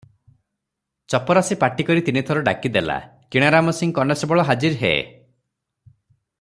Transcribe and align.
ଚପରାସୀ 1.15 1.57
ପାଟିକରି 1.63 2.03
ତିନିଥର 2.07 2.43
ଡାକି 2.49 2.73
ଦେଲା, 2.77 2.97
"କିଣାରାମ 3.35 3.77
ସିଂ 3.81 3.95
କନେଷ୍ଟବଳ 4.01 4.49
ହାଜର 4.51 4.83
ହେ।" 4.85 4.95